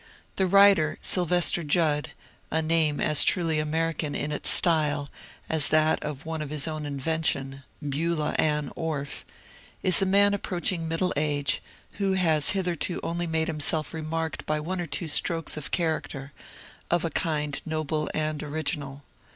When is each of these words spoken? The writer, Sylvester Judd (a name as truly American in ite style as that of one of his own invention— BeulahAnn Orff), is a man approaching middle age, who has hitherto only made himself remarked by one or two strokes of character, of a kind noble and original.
The 0.37 0.47
writer, 0.47 0.97
Sylvester 0.99 1.61
Judd 1.61 2.09
(a 2.49 2.59
name 2.59 2.99
as 2.99 3.23
truly 3.23 3.59
American 3.59 4.15
in 4.15 4.31
ite 4.33 4.47
style 4.47 5.07
as 5.47 5.67
that 5.67 6.03
of 6.03 6.25
one 6.25 6.41
of 6.41 6.49
his 6.49 6.67
own 6.67 6.87
invention— 6.87 7.61
BeulahAnn 7.87 8.71
Orff), 8.75 9.23
is 9.83 10.01
a 10.01 10.07
man 10.07 10.33
approaching 10.33 10.87
middle 10.87 11.13
age, 11.15 11.61
who 11.99 12.13
has 12.13 12.49
hitherto 12.57 12.99
only 13.03 13.27
made 13.27 13.47
himself 13.47 13.93
remarked 13.93 14.43
by 14.47 14.59
one 14.59 14.81
or 14.81 14.87
two 14.87 15.07
strokes 15.07 15.55
of 15.55 15.69
character, 15.69 16.31
of 16.89 17.05
a 17.05 17.11
kind 17.11 17.61
noble 17.63 18.09
and 18.11 18.41
original. 18.41 19.03